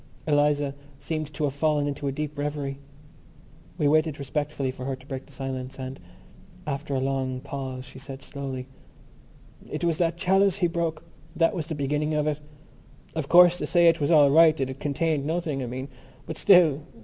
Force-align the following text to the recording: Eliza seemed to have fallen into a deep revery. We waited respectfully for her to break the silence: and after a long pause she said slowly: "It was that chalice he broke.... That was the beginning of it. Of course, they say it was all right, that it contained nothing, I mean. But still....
Eliza 0.25 0.73
seemed 0.97 1.31
to 1.31 1.43
have 1.43 1.53
fallen 1.53 1.85
into 1.85 2.07
a 2.07 2.11
deep 2.11 2.35
revery. 2.35 2.79
We 3.77 3.87
waited 3.87 4.17
respectfully 4.17 4.71
for 4.71 4.83
her 4.85 4.95
to 4.95 5.05
break 5.05 5.27
the 5.27 5.31
silence: 5.31 5.77
and 5.77 5.99
after 6.65 6.95
a 6.95 6.99
long 6.99 7.39
pause 7.39 7.85
she 7.85 7.99
said 7.99 8.23
slowly: 8.23 8.65
"It 9.69 9.83
was 9.83 9.99
that 9.99 10.17
chalice 10.17 10.57
he 10.57 10.65
broke.... 10.67 11.03
That 11.35 11.53
was 11.53 11.67
the 11.67 11.75
beginning 11.75 12.15
of 12.15 12.25
it. 12.25 12.39
Of 13.13 13.29
course, 13.29 13.59
they 13.59 13.67
say 13.67 13.87
it 13.89 13.99
was 14.01 14.09
all 14.09 14.31
right, 14.31 14.57
that 14.57 14.71
it 14.71 14.79
contained 14.79 15.23
nothing, 15.27 15.61
I 15.61 15.67
mean. 15.67 15.87
But 16.25 16.37
still.... 16.37 16.81